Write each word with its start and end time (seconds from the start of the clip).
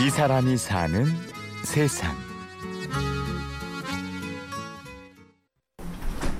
이 0.00 0.08
사람이 0.10 0.56
사는 0.56 1.04
세상. 1.64 2.16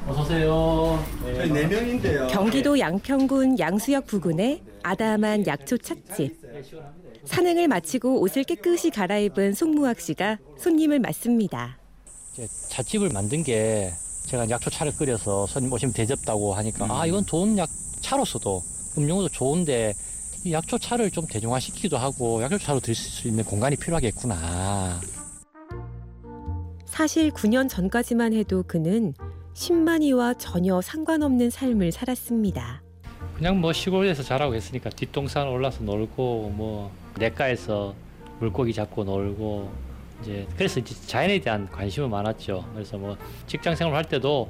어서 0.09 0.23
오세요. 0.23 1.05
네. 1.25 1.47
네 1.47 1.67
명인데요. 1.67 2.29
경기도 2.29 2.79
양평군 2.79 3.59
양수역 3.59 4.07
부근의 4.07 4.63
아담한 4.83 5.47
약초 5.47 5.77
찻집. 5.79 6.41
산행을 7.27 7.69
마치고 7.69 8.21
옷을 8.23 8.45
깨끗이 8.45 8.91
갈아입은 8.91 9.53
송무학 9.55 10.01
씨가 10.01 10.39
손님을 10.59 10.99
맞습니다. 11.01 11.79
찻집을 12.71 13.11
만든 13.13 13.43
게 13.45 13.93
제가 14.27 14.49
약초차를 14.49 14.97
끓여서 14.97 15.47
손님 15.47 15.73
오시면 15.73 15.93
대접다고 15.93 16.55
하니까 16.55 16.87
아 16.89 17.05
이건 17.05 17.27
좋은 17.27 17.59
약 17.59 17.69
차로서도 18.01 18.63
음료도 18.97 19.29
좋은데 19.29 19.93
이 20.45 20.53
약초차를 20.53 21.11
좀 21.11 21.27
대중화시키기도 21.27 21.99
하고 21.99 22.43
약초차로 22.43 22.81
드실 22.81 23.11
수 23.11 23.29
있는 23.29 23.45
공간이 23.45 23.77
필요하겠구나. 23.77 25.01
사실 26.87 27.31
9년 27.31 27.69
전까지만 27.69 28.33
해도 28.33 28.63
그는 28.67 29.15
10만이와 29.55 30.37
전혀 30.39 30.81
상관없는 30.81 31.51
삶을 31.51 31.93
살았습니다. 31.93 32.83
그냥 33.37 33.61
뭐 33.61 33.73
시골에서 33.73 34.23
자라고 34.23 34.55
했으니까 34.55 34.91
뒷동산 34.91 35.49
올라서 35.49 35.83
놀고 35.85 36.53
뭐 36.55 36.91
냇가에서 37.19 37.95
물고기 38.39 38.73
잡고 38.73 39.05
놀고 39.05 39.71
이제 40.23 40.47
그래서 40.57 40.81
이제 40.81 40.95
자연에 41.07 41.39
대한 41.41 41.69
관심은 41.71 42.11
많았죠. 42.11 42.67
그래서 42.73 42.97
뭐 42.97 43.17
직장 43.47 43.75
생활 43.77 43.95
할 43.95 44.05
때도 44.05 44.49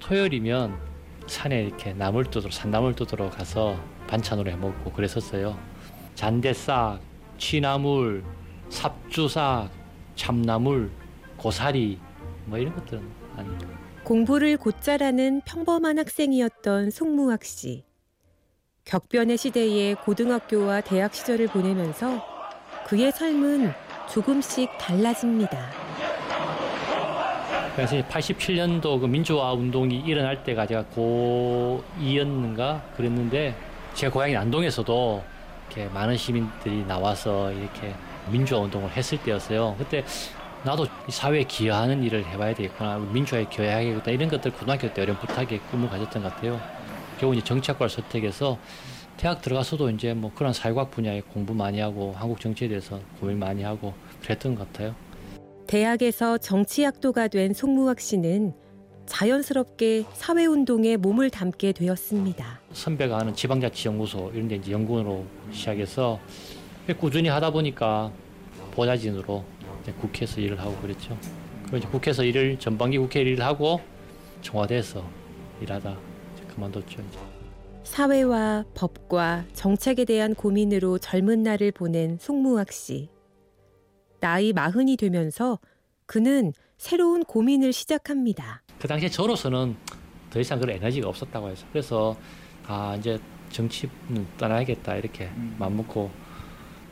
토요일이면 0.00 0.91
산에 1.26 1.64
이렇게 1.64 1.92
나물 1.92 2.24
뜯으러 2.24 2.50
산나물 2.50 2.94
뜯으러 2.94 3.30
가서 3.30 3.76
반찬으로 4.06 4.50
해 4.50 4.56
먹고 4.56 4.92
그랬었어요. 4.92 5.58
잔대싹, 6.14 7.00
취나물, 7.38 8.24
삽주싹, 8.68 9.70
참나물, 10.16 10.90
고사리 11.36 11.98
뭐 12.46 12.58
이런 12.58 12.74
것들은 12.74 13.02
아니까. 13.36 13.66
공부를 14.04 14.56
곧잘하는 14.56 15.42
평범한 15.44 15.98
학생이었던 15.98 16.90
송무학 16.90 17.44
씨. 17.44 17.84
격변의 18.84 19.38
시대에 19.38 19.94
고등학교와 19.94 20.80
대학 20.80 21.14
시절을 21.14 21.48
보내면서 21.48 22.24
그의 22.86 23.12
삶은 23.12 23.72
조금씩 24.12 24.76
달라집니다. 24.78 25.81
그래서 27.74 27.96
87년도 28.02 29.00
그 29.00 29.06
민주화 29.06 29.52
운동이 29.52 30.00
일어날 30.00 30.44
때가 30.44 30.66
제가 30.66 30.84
고2였는가 30.94 32.82
그랬는데 32.96 33.54
제 33.94 34.08
고향인 34.08 34.36
안동에서도 34.36 35.24
이렇게 35.68 35.88
많은 35.92 36.16
시민들이 36.16 36.84
나와서 36.84 37.50
이렇게 37.50 37.94
민주화 38.30 38.60
운동을 38.60 38.90
했을 38.90 39.16
때였어요. 39.18 39.74
그때 39.78 40.04
나도 40.64 40.86
사회에 41.08 41.44
기여하는 41.44 42.02
일을 42.02 42.26
해봐야 42.26 42.54
되겠구나. 42.54 42.98
민주화에 42.98 43.46
기여해야겠다. 43.46 44.10
이런 44.10 44.28
것들 44.28 44.52
고등학교 44.52 44.92
때 44.92 45.02
어렴풋하게 45.02 45.58
꿈을 45.70 45.88
가졌던 45.88 46.22
것 46.22 46.34
같아요. 46.34 46.60
겨우 47.18 47.34
이제 47.34 47.42
정치학과를 47.42 47.88
선택해서 47.88 48.58
대학 49.16 49.40
들어가서도 49.40 49.90
이제 49.90 50.12
뭐 50.12 50.30
그런 50.34 50.52
사회과학 50.52 50.90
분야에 50.90 51.22
공부 51.22 51.54
많이 51.54 51.80
하고 51.80 52.14
한국 52.16 52.38
정치에 52.38 52.68
대해서 52.68 53.00
고민 53.18 53.38
많이 53.38 53.62
하고 53.62 53.94
그랬던 54.22 54.56
것 54.56 54.70
같아요. 54.72 54.94
대학에서 55.72 56.36
정치학도가 56.36 57.28
된 57.28 57.54
송무학 57.54 57.98
씨는 57.98 58.52
자연스럽게 59.06 60.04
사회운동에 60.12 60.98
몸을 60.98 61.30
담게 61.30 61.72
되었습니다. 61.72 62.60
선배가 62.74 63.20
하는 63.20 63.34
지방자치연구소 63.34 64.32
이런 64.34 64.48
데 64.48 64.56
이제 64.56 64.70
연구원으로 64.70 65.24
시작해서 65.50 66.20
꾸준히 67.00 67.30
하다 67.30 67.52
보니까 67.52 68.12
보좌진으로 68.72 69.42
국회에서 69.98 70.42
일을 70.42 70.60
하고 70.60 70.76
그랬죠. 70.76 71.16
그리고 71.62 71.78
이제 71.78 71.88
국회에서 71.88 72.22
일을 72.22 72.58
전반기 72.58 72.98
국회 72.98 73.22
일을 73.22 73.42
하고 73.42 73.80
청와대에서 74.42 75.02
일하다 75.62 75.96
그만뒀죠. 76.54 77.00
이제. 77.00 77.18
사회와 77.84 78.66
법과 78.74 79.46
정책에 79.54 80.04
대한 80.04 80.34
고민으로 80.34 80.98
젊은 80.98 81.42
날을 81.42 81.72
보낸 81.72 82.18
송무학 82.20 82.72
씨. 82.72 83.08
나이 84.22 84.52
마흔이 84.52 84.96
되면서 84.96 85.58
그는 86.06 86.52
새로운 86.78 87.24
고민을 87.24 87.72
시작합니다. 87.72 88.62
그 88.78 88.86
당시에 88.86 89.08
저로서는 89.08 89.76
더 90.30 90.38
이상 90.40 90.60
그런 90.60 90.76
에너지가 90.76 91.08
없었다고 91.08 91.50
해서 91.50 91.66
그래서 91.72 92.16
아 92.68 92.94
이제 92.98 93.18
정치는 93.50 94.26
떠나야겠다 94.38 94.94
이렇게 94.96 95.28
맘 95.58 95.76
먹고 95.76 96.10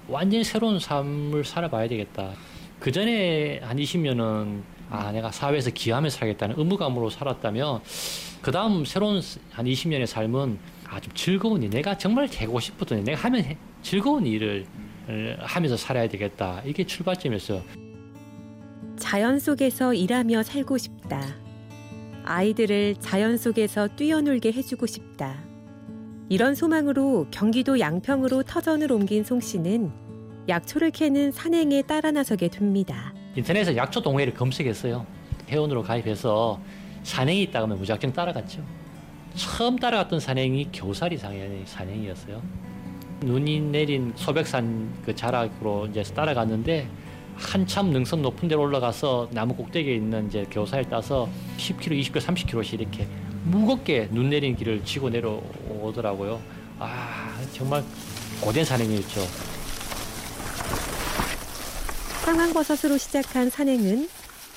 완전히 0.08 0.42
새로운 0.42 0.80
삶을 0.80 1.44
살아봐야 1.44 1.88
되겠다. 1.88 2.32
그 2.80 2.90
전에 2.90 3.60
한 3.62 3.76
20년은 3.76 4.62
아 4.90 5.12
내가 5.12 5.30
사회에서 5.30 5.70
기여하면서 5.70 6.18
살겠다는 6.18 6.58
의무감으로 6.58 7.10
살았다면 7.10 7.80
그 8.42 8.50
다음 8.50 8.84
새로운 8.84 9.22
한 9.52 9.66
20년의 9.66 10.06
삶은 10.06 10.58
아 10.88 10.98
좀 10.98 11.14
즐거운 11.14 11.62
일 11.62 11.70
내가 11.70 11.96
정말 11.96 12.28
되고 12.28 12.58
싶었던 12.58 12.98
일 12.98 13.04
내가 13.04 13.20
하면 13.22 13.44
해- 13.44 13.56
즐거운 13.82 14.26
일을 14.26 14.66
어, 14.68 14.89
하면서 15.38 15.76
살아야 15.76 16.08
되겠다 16.08 16.62
이게 16.64 16.84
출발점이었어요. 16.84 17.62
자연 18.98 19.38
속에서 19.38 19.94
일하며 19.94 20.42
살고 20.42 20.78
싶다. 20.78 21.22
아이들을 22.24 22.96
자연 23.00 23.36
속에서 23.36 23.88
뛰어놀게 23.88 24.52
해주고 24.52 24.86
싶다. 24.86 25.42
이런 26.28 26.54
소망으로 26.54 27.26
경기도 27.30 27.80
양평으로 27.80 28.44
터전을 28.44 28.92
옮긴 28.92 29.24
송 29.24 29.40
씨는 29.40 29.90
약초를 30.48 30.90
캐는 30.90 31.32
산행에 31.32 31.82
따라 31.82 32.10
나서게 32.10 32.48
됩니다. 32.48 33.12
인터넷에서 33.34 33.76
약초 33.76 34.00
동호회를 34.00 34.34
검색했어요. 34.34 35.06
회원으로 35.48 35.82
가입해서 35.82 36.60
산행이 37.02 37.42
있다 37.44 37.62
하면 37.62 37.78
무작정 37.78 38.12
따라갔죠. 38.12 38.64
처음 39.34 39.76
따라갔던 39.76 40.20
산행이 40.20 40.68
상해 41.18 41.62
산행이었어요. 41.64 42.42
눈이 43.20 43.60
내린 43.60 44.12
소백산 44.16 44.92
그 45.04 45.14
자락으로 45.14 45.86
이제 45.86 46.02
따라갔는데 46.02 46.88
한참 47.36 47.90
능선 47.90 48.22
높은 48.22 48.48
데로 48.48 48.62
올라가서 48.62 49.28
나무 49.32 49.54
꼭대기에 49.54 49.94
있는 49.94 50.28
이제 50.28 50.44
겨우살을 50.50 50.88
따서 50.88 51.28
10km, 51.56 52.00
20km, 52.00 52.20
30km씩 52.20 52.80
이렇게 52.80 53.08
무겁게 53.44 54.08
눈 54.10 54.30
내린 54.30 54.56
길을 54.56 54.84
지고 54.84 55.08
내려오더라고요. 55.08 56.40
아 56.78 57.40
정말 57.52 57.82
고된 58.40 58.64
산행이었죠. 58.64 59.20
상황버섯으로 62.24 62.98
시작한 62.98 63.50
산행은 63.50 64.08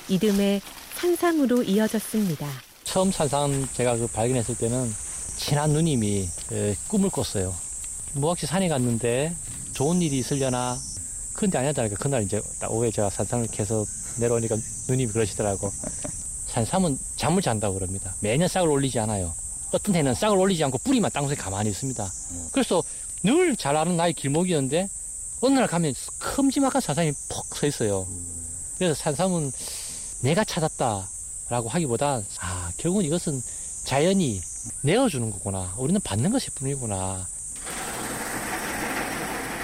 이듬해 0.08 0.60
산삼으로 0.94 1.62
이어졌습니다. 1.62 2.46
처음 2.84 3.10
산삼 3.10 3.66
제가 3.72 3.96
그 3.96 4.06
발견했을 4.06 4.56
때는 4.56 4.86
친한 5.36 5.70
누님이 5.70 6.28
에, 6.52 6.74
꿈을 6.88 7.10
꿨어요. 7.10 7.52
무학시 8.14 8.46
산에 8.46 8.68
갔는데 8.68 9.34
좋은 9.72 10.00
일이 10.02 10.18
있으려나 10.18 10.78
그런데 11.32 11.58
아니었다니까 11.58 11.96
그날 11.96 12.22
이제 12.22 12.40
딱 12.60 12.70
오후에 12.72 12.90
제가 12.90 13.10
산삼을 13.10 13.48
캐서 13.48 13.84
내려오니까 14.20 14.56
누님이 14.88 15.12
그러시더라고. 15.12 15.72
산삼은 16.46 16.96
잠을 17.16 17.42
잔다고 17.42 17.74
그럽니다. 17.74 18.14
매년 18.20 18.46
싹을 18.46 18.68
올리지 18.68 19.00
않아요. 19.00 19.34
어떤 19.72 19.96
해는 19.96 20.14
싹을 20.14 20.38
올리지 20.38 20.62
않고 20.62 20.78
뿌리만 20.78 21.10
땅속에 21.10 21.34
가만히 21.34 21.70
있습니다. 21.70 22.08
그래서 22.52 22.82
늘 23.24 23.56
잘 23.56 23.76
아는 23.76 23.96
나의 23.96 24.12
길목이었는데 24.12 24.88
어느 25.40 25.54
날 25.58 25.66
가면 25.66 25.94
큼지막한 26.18 26.80
산삼이 26.80 27.12
퍽 27.28 27.56
서 27.56 27.66
있어요. 27.66 28.06
그래서 28.78 28.94
산삼은 28.94 29.50
내가 30.20 30.44
찾았다라고 30.44 31.68
하기보다 31.68 32.22
아 32.38 32.72
결국은 32.76 33.04
이것은 33.04 33.42
자연이 33.84 34.40
내어주는 34.82 35.30
거구나. 35.32 35.74
우리는 35.76 36.00
받는 36.00 36.30
것일 36.30 36.50
뿐이구나. 36.54 37.26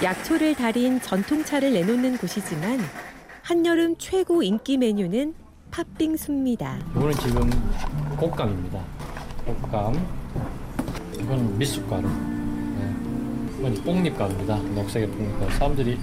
약초를 0.02 0.54
달인 0.54 0.98
전통차를 1.00 1.74
내놓는 1.74 2.16
곳이지만 2.16 2.78
한여름 3.42 3.96
최고 3.98 4.42
인기 4.42 4.78
메뉴는 4.78 5.34
팥빙수입니다. 5.70 6.78
이거는 6.92 7.12
지금 7.14 7.50
곶감입니다. 8.16 8.82
곶감. 9.44 9.94
이건 11.20 11.58
미숫가루. 11.58 12.08
네. 12.08 13.58
이건 13.58 13.74
뽕잎가루입니다. 13.84 14.56
녹색의 14.74 15.08
뽕잎가루. 15.10 15.50
사람들이 15.52 15.98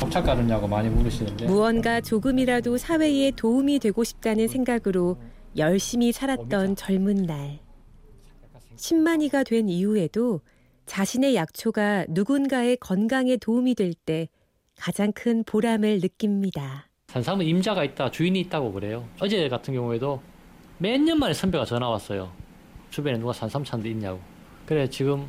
곱찰가루냐고 0.00 0.68
많이 0.68 0.88
물으시는데 0.88 1.46
무언가 1.46 2.00
조금이라도 2.00 2.78
사회에 2.78 3.32
도움이 3.32 3.80
되고 3.80 4.04
싶다는 4.04 4.46
생각으로 4.46 5.16
열심히 5.56 6.12
살았던 6.12 6.76
젊은 6.76 7.24
날. 7.24 7.58
10만이가 8.76 9.44
된 9.46 9.68
이후에도 9.68 10.40
자신의 10.86 11.34
약초가 11.34 12.06
누군가의 12.08 12.76
건강에 12.78 13.36
도움이 13.36 13.74
될 13.74 13.94
때 13.94 14.28
가장 14.78 15.12
큰 15.12 15.44
보람을 15.44 16.00
느낍니다. 16.00 16.88
산삼은 17.08 17.46
임자가 17.46 17.84
있다, 17.84 18.10
주인이 18.10 18.40
있다고 18.40 18.72
그래요. 18.72 19.06
어제 19.20 19.48
같은 19.48 19.74
경우에도 19.74 20.20
몇 20.78 20.98
년 20.98 21.18
만에 21.18 21.32
선배가 21.34 21.64
전화 21.64 21.88
왔어요. 21.88 22.32
주변에 22.90 23.18
누가 23.18 23.32
산삼 23.32 23.64
찾는 23.64 23.84
데 23.84 23.90
있냐고. 23.90 24.18
그래 24.66 24.88
지금 24.88 25.26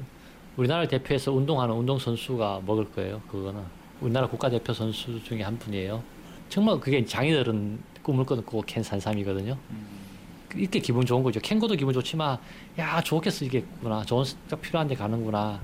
우리나라를 0.57 0.87
대표해서 0.87 1.31
운동하는 1.31 1.75
운동 1.75 1.99
선수가 1.99 2.61
먹을 2.65 2.89
거예요. 2.91 3.21
그거는. 3.29 3.61
우리나라 4.01 4.27
국가대표 4.27 4.73
선수 4.73 5.21
중에 5.23 5.43
한 5.43 5.57
분이에요. 5.59 6.01
정말 6.49 6.79
그게 6.79 7.03
장인어른 7.05 7.79
꿈을 8.01 8.25
꿔놓고 8.25 8.63
캔 8.65 8.81
산삼이거든요. 8.83 9.57
이렇게 10.55 10.79
기분 10.79 11.05
좋은 11.05 11.23
거죠. 11.23 11.39
캔 11.39 11.59
거도 11.59 11.75
기분 11.75 11.93
좋지만 11.93 12.37
야 12.79 13.01
좋게 13.01 13.29
쓰겠구나. 13.29 14.03
좋은 14.03 14.25
딱 14.49 14.61
필요한데 14.61 14.95
가는구나. 14.95 15.61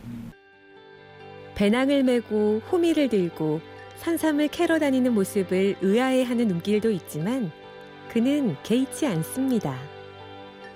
배낭을 1.56 2.04
메고 2.04 2.62
호미를 2.72 3.10
들고 3.10 3.60
산삼을 3.98 4.48
캐러 4.48 4.80
다니는 4.80 5.14
모습을 5.14 5.76
의아해하는 5.82 6.48
눈길도 6.48 6.90
있지만 6.92 7.52
그는 8.10 8.56
개의치 8.64 9.06
않습니다. 9.06 9.78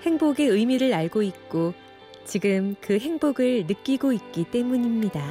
행복의 0.03 0.47
의미를 0.47 0.93
알고 0.93 1.23
있고 1.23 1.73
지금 2.25 2.75
그 2.81 2.99
행복을 2.99 3.65
느끼고 3.67 4.11
있기 4.13 4.45
때문입니다. 4.45 5.23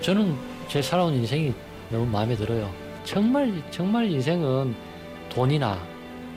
저는 0.00 0.34
제 0.68 0.82
살아온 0.82 1.14
인생이 1.14 1.54
너무 1.90 2.06
마음에 2.06 2.34
들어요. 2.34 2.72
정말 3.04 3.62
정말 3.70 4.10
인생은 4.10 4.74
돈이나 5.30 5.78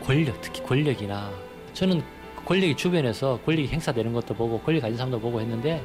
권력, 0.03 0.39
특히 0.41 0.63
권력이나 0.63 1.31
저는 1.73 2.01
권력이 2.45 2.75
주변에서 2.75 3.39
권력이 3.45 3.67
행사되는 3.69 4.13
것도 4.13 4.33
보고 4.33 4.59
권력 4.59 4.81
가진 4.81 4.97
사람도 4.97 5.19
보고 5.19 5.39
했는데 5.39 5.81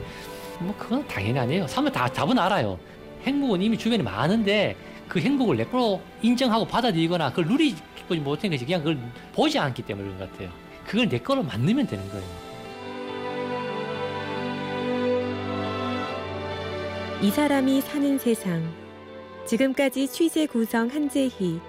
뭐 0.59 0.75
그건 0.79 1.07
당연히 1.07 1.39
아니에요. 1.39 1.67
사람은 1.67 1.93
다 1.93 2.09
답은 2.09 2.39
알아요. 2.39 2.79
행복은 3.25 3.63
이미 3.63 3.77
주변에 3.77 4.03
많은데 4.03 4.77
그 5.09 5.21
행복을 5.21 5.57
내 5.57 5.65
거로 5.65 6.01
인정하고 6.23 6.67
받아들이거나 6.67 7.31
그걸 7.31 7.47
누리지 7.47 7.83
못한 8.23 8.51
것이 8.51 8.65
그냥 8.65 8.83
그걸 8.83 8.99
보지 9.35 9.59
않기 9.59 9.83
그런 9.83 10.19
것 10.19 10.31
같아요. 10.31 10.51
그걸 10.87 11.09
내 11.09 11.19
거로 11.19 11.43
만들면 11.43 11.87
되는 11.87 12.09
거예요. 12.09 12.47
이 17.23 17.31
사람이 17.31 17.81
사는 17.81 18.19
세상. 18.19 18.63
지금까지 19.47 20.09
취재 20.09 20.47
구성 20.47 20.89
한재희, 20.89 21.61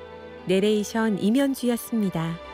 내레이션 0.46 1.20
임현주였습니다. 1.20 2.47